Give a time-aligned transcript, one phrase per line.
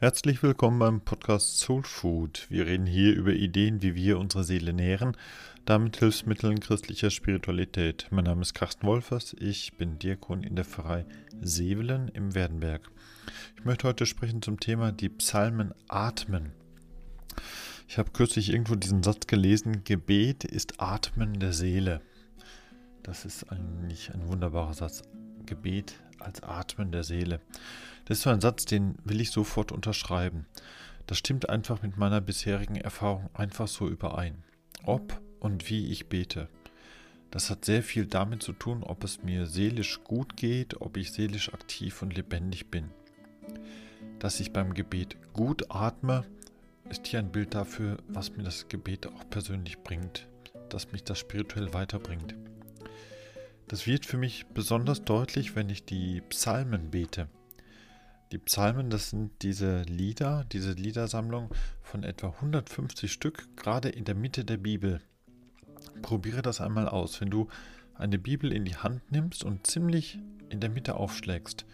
[0.00, 2.46] Herzlich willkommen beim Podcast Soul Food.
[2.48, 5.16] Wir reden hier über Ideen, wie wir unsere Seele nähren,
[5.64, 8.06] damit Hilfsmitteln christlicher Spiritualität.
[8.12, 11.04] Mein Name ist Carsten Wolfers, ich bin Diakon in der Pfarrei
[11.40, 12.88] Sevelen im Werdenberg.
[13.56, 16.52] Ich möchte heute sprechen zum Thema die Psalmen atmen.
[17.88, 22.02] Ich habe kürzlich irgendwo diesen Satz gelesen, Gebet ist Atmen der Seele.
[23.02, 25.02] Das ist eigentlich ein wunderbarer Satz.
[25.48, 27.40] Gebet als Atmen der Seele.
[28.04, 30.46] Das ist so ein Satz, den will ich sofort unterschreiben.
[31.06, 34.44] Das stimmt einfach mit meiner bisherigen Erfahrung einfach so überein.
[34.84, 36.48] Ob und wie ich bete.
[37.30, 41.12] Das hat sehr viel damit zu tun, ob es mir seelisch gut geht, ob ich
[41.12, 42.90] seelisch aktiv und lebendig bin.
[44.18, 46.24] Dass ich beim Gebet gut atme,
[46.88, 50.26] ist hier ein Bild dafür, was mir das Gebet auch persönlich bringt,
[50.70, 52.34] dass mich das spirituell weiterbringt.
[53.68, 57.28] Das wird für mich besonders deutlich, wenn ich die Psalmen bete.
[58.32, 61.50] Die Psalmen, das sind diese Lieder, diese Liedersammlung
[61.82, 65.02] von etwa 150 Stück, gerade in der Mitte der Bibel.
[66.00, 67.20] Probiere das einmal aus.
[67.20, 67.48] Wenn du
[67.94, 71.66] eine Bibel in die Hand nimmst und ziemlich in der Mitte aufschlägst,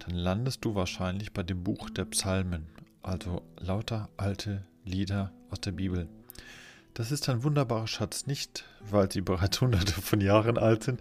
[0.00, 2.66] dann landest du wahrscheinlich bei dem Buch der Psalmen,
[3.02, 6.08] also lauter alte Lieder aus der Bibel.
[6.98, 11.00] Das ist ein wunderbarer Schatz, nicht weil sie bereits hunderte von Jahren alt sind,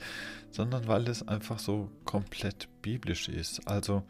[0.52, 3.68] sondern weil es einfach so komplett biblisch ist.
[3.68, 4.04] Also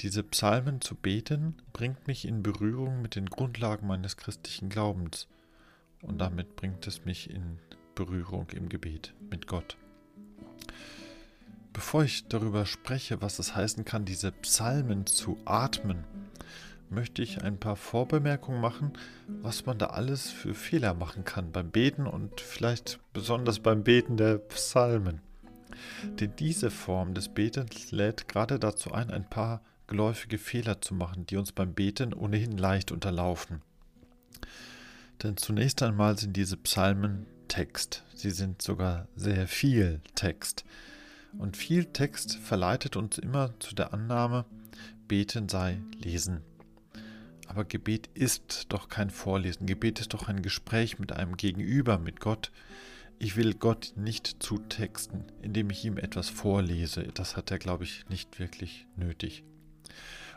[0.00, 5.28] diese Psalmen zu beten, bringt mich in Berührung mit den Grundlagen meines christlichen Glaubens.
[6.02, 7.58] Und damit bringt es mich in
[7.94, 9.76] Berührung im Gebet mit Gott.
[11.72, 16.02] Bevor ich darüber spreche, was es heißen kann, diese Psalmen zu atmen,
[16.94, 18.92] möchte ich ein paar Vorbemerkungen machen,
[19.26, 24.16] was man da alles für Fehler machen kann beim Beten und vielleicht besonders beim Beten
[24.16, 25.20] der Psalmen.
[26.20, 31.26] Denn diese Form des Betens lädt gerade dazu ein, ein paar geläufige Fehler zu machen,
[31.26, 33.60] die uns beim Beten ohnehin leicht unterlaufen.
[35.22, 38.02] Denn zunächst einmal sind diese Psalmen Text.
[38.14, 40.64] Sie sind sogar sehr viel Text.
[41.38, 44.44] Und viel Text verleitet uns immer zu der Annahme,
[45.08, 46.42] Beten sei Lesen.
[47.54, 49.66] Aber Gebet ist doch kein Vorlesen.
[49.66, 52.50] Gebet ist doch ein Gespräch mit einem Gegenüber, mit Gott.
[53.20, 57.04] Ich will Gott nicht zutexten, indem ich ihm etwas vorlese.
[57.14, 59.44] Das hat er, glaube ich, nicht wirklich nötig.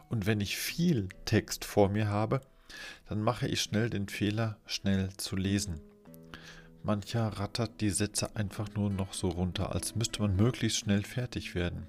[0.09, 2.41] Und wenn ich viel Text vor mir habe,
[3.07, 5.81] dann mache ich schnell den Fehler, schnell zu lesen.
[6.83, 11.55] Mancher rattert die Sätze einfach nur noch so runter, als müsste man möglichst schnell fertig
[11.55, 11.87] werden.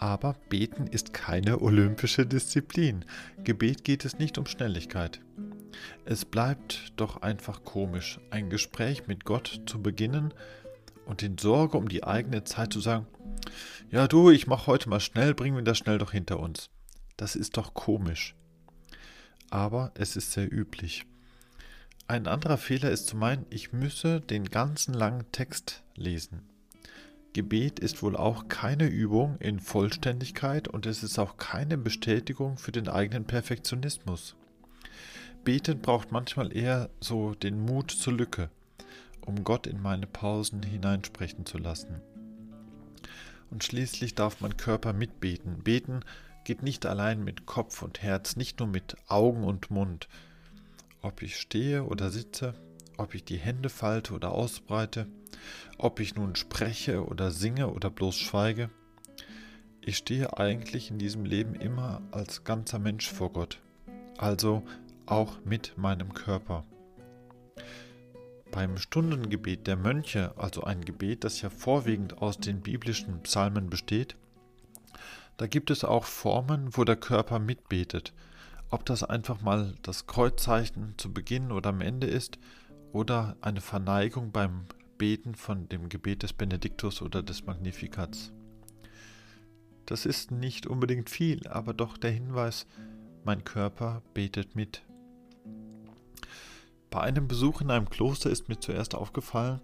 [0.00, 3.04] Aber Beten ist keine olympische Disziplin.
[3.44, 5.20] Gebet geht es nicht um Schnelligkeit.
[6.06, 10.32] Es bleibt doch einfach komisch, ein Gespräch mit Gott zu beginnen
[11.04, 13.06] und in Sorge um die eigene Zeit zu sagen,
[13.90, 16.70] ja du, ich mach heute mal schnell, bringen wir das schnell doch hinter uns.
[17.18, 18.34] Das ist doch komisch.
[19.50, 21.04] Aber es ist sehr üblich.
[22.08, 26.49] Ein anderer Fehler ist zu meinen, ich müsse den ganzen langen Text lesen.
[27.32, 32.72] Gebet ist wohl auch keine Übung in Vollständigkeit und es ist auch keine Bestätigung für
[32.72, 34.34] den eigenen Perfektionismus.
[35.44, 38.50] Beten braucht manchmal eher so den Mut zur Lücke,
[39.24, 42.00] um Gott in meine Pausen hineinsprechen zu lassen.
[43.50, 45.62] Und schließlich darf mein Körper mitbeten.
[45.62, 46.00] Beten
[46.44, 50.08] geht nicht allein mit Kopf und Herz, nicht nur mit Augen und Mund.
[51.00, 52.54] Ob ich stehe oder sitze,
[52.96, 55.06] ob ich die Hände falte oder ausbreite,
[55.78, 58.70] ob ich nun spreche oder singe oder bloß schweige.
[59.80, 63.58] Ich stehe eigentlich in diesem Leben immer als ganzer Mensch vor Gott,
[64.18, 64.62] also
[65.06, 66.64] auch mit meinem Körper.
[68.50, 74.16] Beim Stundengebet der Mönche, also ein Gebet, das ja vorwiegend aus den biblischen Psalmen besteht,
[75.36, 78.12] da gibt es auch Formen, wo der Körper mitbetet.
[78.68, 82.38] Ob das einfach mal das Kreuzzeichen zu Beginn oder am Ende ist
[82.92, 84.66] oder eine Verneigung beim
[84.98, 88.32] Beten von dem Gebet des Benediktus oder des Magnifikats.
[89.86, 92.66] Das ist nicht unbedingt viel, aber doch der Hinweis,
[93.24, 94.82] mein Körper betet mit.
[96.90, 99.60] Bei einem Besuch in einem Kloster ist mir zuerst aufgefallen,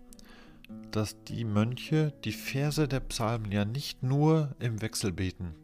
[0.91, 5.55] dass die Mönche die Verse der Psalmen ja nicht nur im Wechsel beten.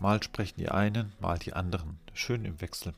[0.00, 2.94] Mal sprechen die einen, mal die anderen, schön im Wechsel.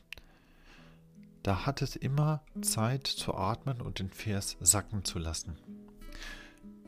[1.43, 5.57] Da hat es immer Zeit zu atmen und den Vers sacken zu lassen.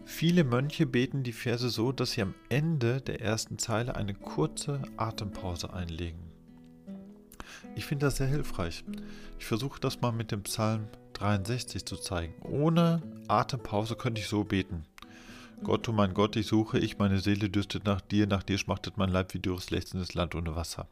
[0.05, 4.81] Viele Mönche beten die Verse so, dass sie am Ende der ersten Zeile eine kurze
[4.97, 6.19] Atempause einlegen.
[7.75, 8.83] Ich finde das sehr hilfreich.
[9.39, 12.33] Ich versuche das mal mit dem Psalm 63 zu zeigen.
[12.43, 14.85] Ohne Atempause könnte ich so beten.
[15.63, 18.97] Gott, du mein Gott, ich suche ich, meine Seele dürstet nach dir, nach dir schmachtet
[18.97, 20.87] mein Leib wie dürres, lechzendes Land ohne Wasser.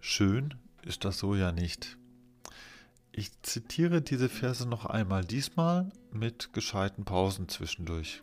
[0.00, 1.96] Schön ist das so ja nicht.
[3.14, 8.22] Ich zitiere diese Verse noch einmal, diesmal mit gescheiten Pausen zwischendurch.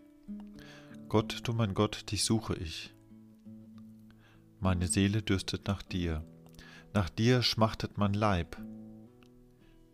[1.09, 2.95] Gott, du mein Gott, dich suche ich.
[4.59, 6.25] Meine Seele dürstet nach dir.
[6.91, 8.57] Nach dir schmachtet mein Leib,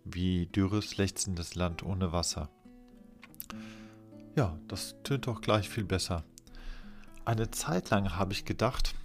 [0.06, 2.50] wie dürres, lechzendes Land ohne Wasser.
[4.38, 6.24] Ja, das tönt doch gleich viel besser.
[7.26, 8.96] Eine Zeit lang habe ich gedacht,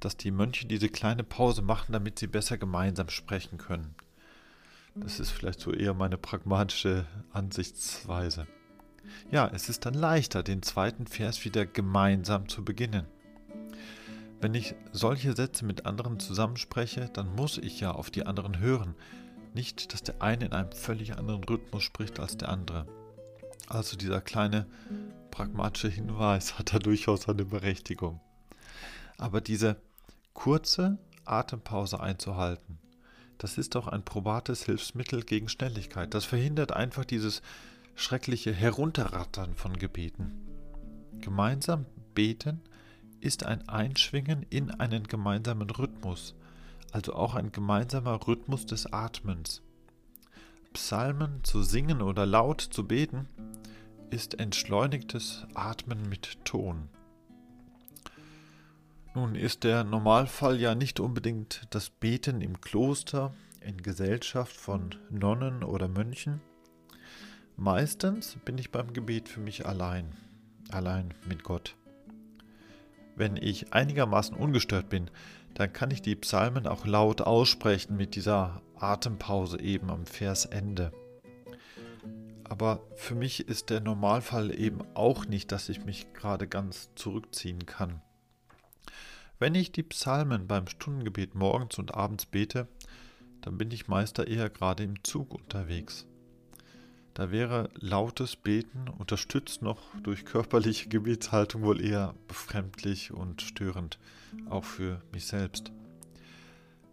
[0.00, 3.94] dass die Mönche diese kleine Pause machen, damit sie besser gemeinsam sprechen können.
[4.94, 8.46] Das ist vielleicht so eher meine pragmatische Ansichtsweise.
[9.30, 13.06] Ja, es ist dann leichter, den zweiten Vers wieder gemeinsam zu beginnen.
[14.40, 18.94] Wenn ich solche Sätze mit anderen zusammenspreche, dann muss ich ja auf die anderen hören.
[19.54, 22.86] Nicht, dass der eine in einem völlig anderen Rhythmus spricht als der andere.
[23.68, 24.66] Also dieser kleine
[25.30, 28.20] pragmatische Hinweis hat da durchaus seine Berechtigung.
[29.18, 29.76] Aber diese
[30.34, 32.78] kurze Atempause einzuhalten,
[33.38, 36.12] das ist doch ein probates Hilfsmittel gegen Schnelligkeit.
[36.12, 37.40] Das verhindert einfach dieses
[37.94, 40.32] schreckliche Herunterrattern von Gebeten.
[41.20, 42.60] Gemeinsam beten
[43.20, 46.34] ist ein Einschwingen in einen gemeinsamen Rhythmus,
[46.92, 49.62] also auch ein gemeinsamer Rhythmus des Atmens.
[50.72, 53.26] Psalmen zu singen oder laut zu beten
[54.10, 56.88] ist entschleunigtes Atmen mit Ton.
[59.18, 65.64] Nun ist der Normalfall ja nicht unbedingt das Beten im Kloster in Gesellschaft von Nonnen
[65.64, 66.40] oder Mönchen.
[67.56, 70.12] Meistens bin ich beim Gebet für mich allein,
[70.70, 71.74] allein mit Gott.
[73.16, 75.10] Wenn ich einigermaßen ungestört bin,
[75.54, 80.92] dann kann ich die Psalmen auch laut aussprechen mit dieser Atempause eben am Versende.
[82.44, 87.66] Aber für mich ist der Normalfall eben auch nicht, dass ich mich gerade ganz zurückziehen
[87.66, 88.00] kann.
[89.38, 92.66] Wenn ich die Psalmen beim Stundengebet morgens und abends bete,
[93.40, 96.06] dann bin ich meist eher gerade im Zug unterwegs.
[97.14, 103.98] Da wäre lautes Beten, unterstützt noch durch körperliche Gebetshaltung, wohl eher befremdlich und störend,
[104.48, 105.72] auch für mich selbst.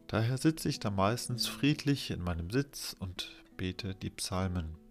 [0.07, 4.84] Daher sitze ich da meistens friedlich in meinem Sitz und bete die Psalmen.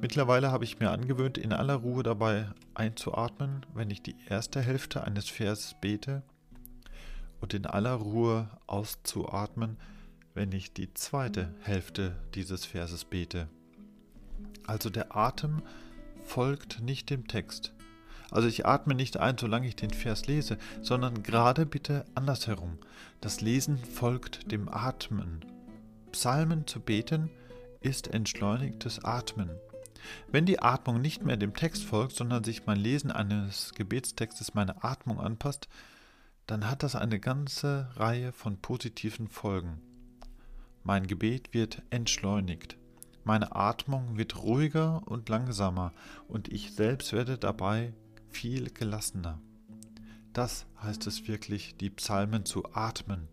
[0.00, 5.04] Mittlerweile habe ich mir angewöhnt, in aller Ruhe dabei einzuatmen, wenn ich die erste Hälfte
[5.04, 6.22] eines Verses bete,
[7.40, 9.76] und in aller Ruhe auszuatmen,
[10.34, 13.48] wenn ich die zweite Hälfte dieses Verses bete.
[14.66, 15.60] Also der Atem
[16.22, 17.74] folgt nicht dem Text.
[18.30, 22.78] Also ich atme nicht ein, solange ich den Vers lese, sondern gerade bitte andersherum.
[23.20, 25.44] Das Lesen folgt dem Atmen.
[26.12, 27.28] Psalmen zu beten
[27.80, 29.50] ist entschleunigtes Atmen.
[30.30, 34.84] Wenn die Atmung nicht mehr dem Text folgt, sondern sich mein Lesen eines Gebetstextes meiner
[34.84, 35.68] Atmung anpasst,
[36.46, 39.80] dann hat das eine ganze Reihe von positiven Folgen.
[40.82, 42.76] Mein Gebet wird entschleunigt.
[43.24, 45.92] Meine Atmung wird ruhiger und langsamer
[46.26, 47.92] und ich selbst werde dabei
[48.28, 49.40] viel gelassener.
[50.32, 53.28] Das heißt es wirklich, die Psalmen zu atmen.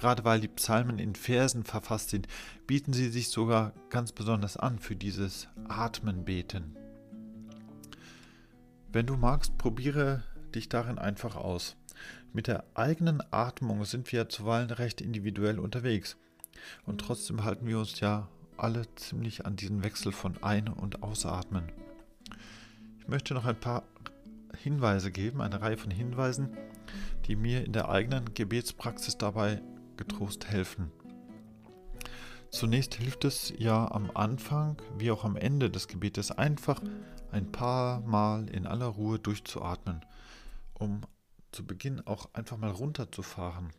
[0.00, 2.26] Gerade weil die Psalmen in Versen verfasst sind,
[2.66, 6.74] bieten sie sich sogar ganz besonders an für dieses Atmenbeten.
[8.90, 10.22] Wenn du magst, probiere
[10.54, 11.76] dich darin einfach aus.
[12.32, 16.16] Mit der eigenen Atmung sind wir zuweilen recht individuell unterwegs.
[16.86, 18.26] Und trotzdem halten wir uns ja
[18.56, 21.70] alle ziemlich an diesen Wechsel von Ein- und Ausatmen.
[23.00, 23.82] Ich möchte noch ein paar
[24.56, 26.56] Hinweise geben, eine Reihe von Hinweisen,
[27.26, 29.60] die mir in der eigenen Gebetspraxis dabei
[30.00, 30.90] getrost helfen.
[32.50, 36.80] Zunächst hilft es ja am Anfang wie auch am Ende des Gebetes einfach
[37.30, 40.00] ein paar Mal in aller Ruhe durchzuatmen,
[40.74, 41.02] um
[41.52, 43.70] zu Beginn auch einfach mal runterzufahren.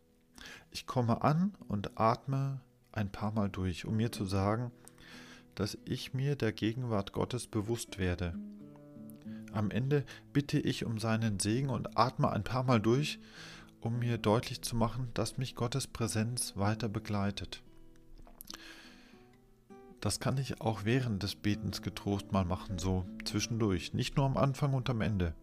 [0.70, 2.62] Ich komme an und atme
[2.92, 4.72] ein paar Mal durch, um mir zu sagen,
[5.56, 8.36] dass ich mir der Gegenwart Gottes bewusst werde.
[9.54, 13.20] Am Ende bitte ich um seinen Segen und atme ein paar Mal durch,
[13.82, 17.62] um mir deutlich zu machen, dass mich Gottes Präsenz weiter begleitet.
[20.00, 24.38] Das kann ich auch während des Betens getrost mal machen, so zwischendurch, nicht nur am
[24.38, 25.34] Anfang und am Ende.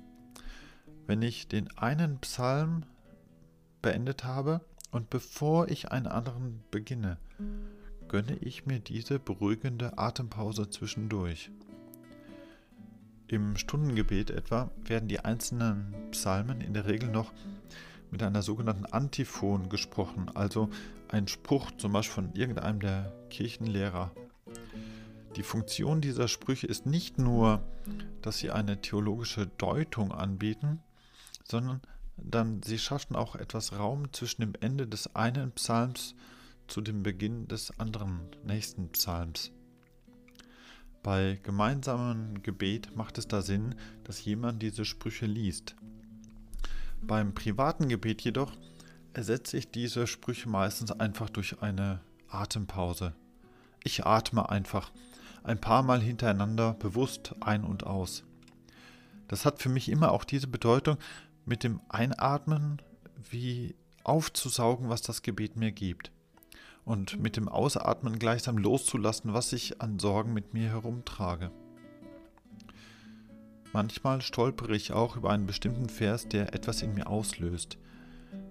[1.06, 2.84] Wenn ich den einen Psalm
[3.82, 7.18] beendet habe, und bevor ich einen anderen beginne,
[8.08, 11.50] gönne ich mir diese beruhigende Atempause zwischendurch.
[13.26, 17.32] Im Stundengebet etwa werden die einzelnen Psalmen in der Regel noch
[18.10, 20.70] mit einer sogenannten Antiphon gesprochen, also
[21.08, 24.12] ein Spruch zum Beispiel von irgendeinem der Kirchenlehrer.
[25.36, 27.62] Die Funktion dieser Sprüche ist nicht nur,
[28.22, 30.80] dass sie eine theologische Deutung anbieten,
[31.44, 31.80] sondern
[32.16, 36.14] dann sie schaffen auch etwas Raum zwischen dem Ende des einen Psalms
[36.66, 39.52] zu dem Beginn des anderen nächsten Psalms.
[41.02, 43.74] Bei gemeinsamem Gebet macht es da Sinn,
[44.04, 45.76] dass jemand diese Sprüche liest.
[47.02, 48.52] Beim privaten Gebet jedoch
[49.14, 53.14] ersetze ich diese Sprüche meistens einfach durch eine Atempause.
[53.84, 54.92] Ich atme einfach
[55.42, 58.24] ein paar Mal hintereinander bewusst ein und aus.
[59.28, 60.98] Das hat für mich immer auch diese Bedeutung,
[61.44, 62.82] mit dem Einatmen
[63.30, 63.74] wie
[64.04, 66.10] aufzusaugen, was das Gebet mir gibt.
[66.84, 71.50] Und mit dem Ausatmen gleichsam loszulassen, was ich an Sorgen mit mir herumtrage.
[73.72, 77.76] Manchmal stolpere ich auch über einen bestimmten Vers, der etwas in mir auslöst.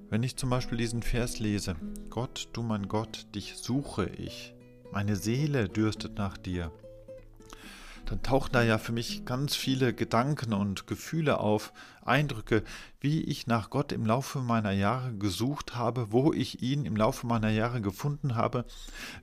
[0.09, 1.75] Wenn ich zum Beispiel diesen Vers lese,
[2.09, 4.53] Gott, du mein Gott, dich suche ich,
[4.91, 6.71] meine Seele dürstet nach dir,
[8.05, 11.73] dann tauchen da ja für mich ganz viele Gedanken und Gefühle auf,
[12.05, 12.63] Eindrücke,
[13.01, 17.27] wie ich nach Gott im Laufe meiner Jahre gesucht habe, wo ich ihn im Laufe
[17.27, 18.65] meiner Jahre gefunden habe,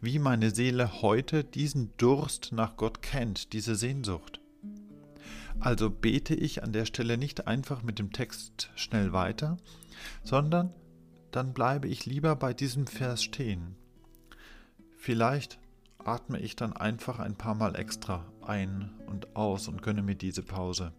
[0.02, 4.43] wie meine Seele heute diesen Durst nach Gott kennt, diese Sehnsucht.
[5.60, 9.56] Also bete ich an der Stelle nicht einfach mit dem Text schnell weiter,
[10.22, 10.72] sondern
[11.30, 13.76] dann bleibe ich lieber bei diesem Vers stehen.
[14.96, 15.58] Vielleicht
[15.98, 20.42] atme ich dann einfach ein paar Mal extra ein und aus und gönne mir diese
[20.42, 20.92] Pause.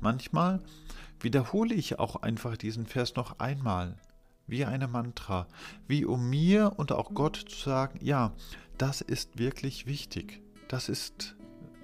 [0.00, 0.60] Manchmal
[1.20, 3.96] wiederhole ich auch einfach diesen Vers noch einmal,
[4.46, 5.46] wie eine Mantra,
[5.86, 8.32] wie um mir und auch Gott zu sagen, ja,
[8.76, 11.36] das ist wirklich wichtig, das ist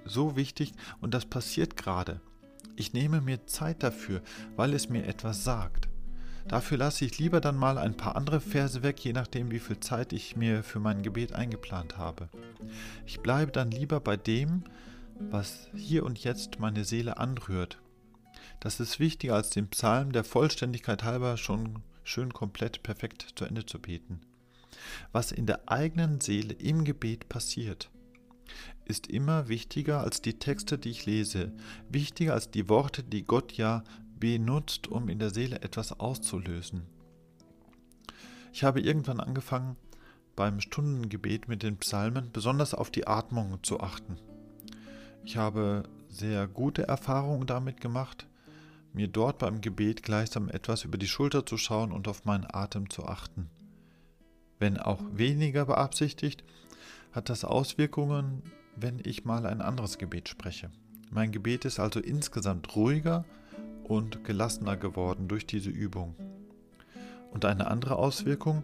[0.08, 2.20] so wichtig und das passiert gerade.
[2.76, 4.22] Ich nehme mir Zeit dafür,
[4.56, 5.88] weil es mir etwas sagt.
[6.46, 9.80] Dafür lasse ich lieber dann mal ein paar andere Verse weg, je nachdem, wie viel
[9.80, 12.30] Zeit ich mir für mein Gebet eingeplant habe.
[13.04, 14.64] Ich bleibe dann lieber bei dem,
[15.18, 17.78] was hier und jetzt meine Seele anrührt.
[18.60, 23.66] Das ist wichtiger als den Psalm der Vollständigkeit halber schon schön komplett perfekt zu Ende
[23.66, 24.20] zu beten.
[25.12, 27.90] Was in der eigenen Seele im Gebet passiert,
[28.88, 31.52] ist immer wichtiger als die Texte, die ich lese,
[31.88, 33.84] wichtiger als die Worte, die Gott ja
[34.18, 36.82] benutzt, um in der Seele etwas auszulösen.
[38.52, 39.76] Ich habe irgendwann angefangen,
[40.34, 44.16] beim Stundengebet mit den Psalmen besonders auf die Atmung zu achten.
[45.24, 48.26] Ich habe sehr gute Erfahrungen damit gemacht,
[48.92, 52.88] mir dort beim Gebet gleichsam etwas über die Schulter zu schauen und auf meinen Atem
[52.88, 53.50] zu achten.
[54.58, 56.42] Wenn auch weniger beabsichtigt,
[57.12, 58.42] hat das Auswirkungen,
[58.80, 60.70] wenn ich mal ein anderes Gebet spreche.
[61.10, 63.24] Mein Gebet ist also insgesamt ruhiger
[63.84, 66.14] und gelassener geworden durch diese Übung.
[67.30, 68.62] Und eine andere Auswirkung,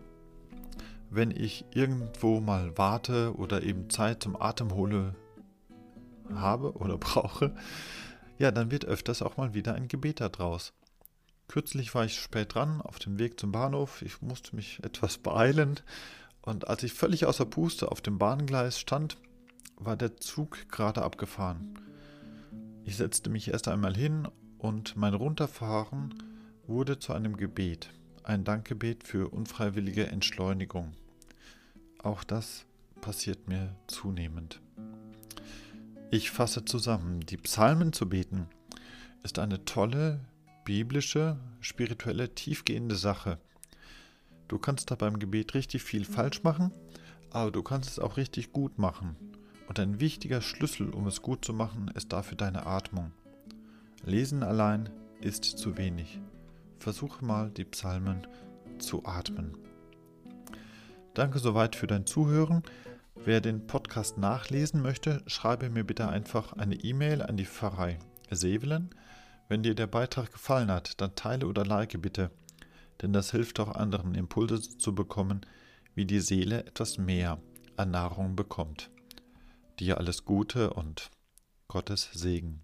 [1.11, 5.15] wenn ich irgendwo mal warte oder eben Zeit zum Atemhole
[6.35, 7.55] habe oder brauche,
[8.39, 10.73] ja, dann wird öfters auch mal wieder ein Gebet daraus.
[11.47, 14.03] Kürzlich war ich spät dran auf dem Weg zum Bahnhof.
[14.03, 15.81] Ich musste mich etwas beeilen.
[16.43, 19.17] Und als ich völlig außer Puste auf dem Bahngleis stand,
[19.77, 21.79] war der Zug gerade abgefahren.
[22.85, 24.29] Ich setzte mich erst einmal hin
[24.59, 26.15] und mein Runterfahren
[26.67, 27.91] wurde zu einem Gebet,
[28.23, 30.93] ein Dankgebet für unfreiwillige Entschleunigung.
[31.99, 32.67] Auch das
[33.01, 34.61] passiert mir zunehmend.
[36.11, 38.49] Ich fasse zusammen, die Psalmen zu beten
[39.25, 40.21] ist eine tolle,
[40.65, 43.39] biblische, spirituelle, tiefgehende Sache.
[44.47, 46.71] Du kannst da beim Gebet richtig viel falsch machen,
[47.31, 49.17] aber du kannst es auch richtig gut machen.
[49.67, 53.13] Und ein wichtiger Schlüssel, um es gut zu machen, ist dafür deine Atmung.
[54.05, 54.91] Lesen allein
[55.21, 56.21] ist zu wenig.
[56.79, 58.27] Versuche mal, die Psalmen
[58.79, 59.57] zu atmen.
[61.15, 62.63] Danke soweit für dein Zuhören.
[63.15, 67.99] Wer den Podcast nachlesen möchte, schreibe mir bitte einfach eine E-Mail an die Pfarrei
[68.31, 68.91] Sevelen.
[69.49, 72.31] Wenn dir der Beitrag gefallen hat, dann teile oder like bitte,
[73.03, 75.43] denn das hilft auch anderen Impulse zu bekommen,
[75.95, 77.39] wie die Seele etwas mehr
[77.77, 78.91] an Nahrung bekommt.
[79.79, 81.11] Dir alles Gute und
[81.69, 82.64] Gottes Segen.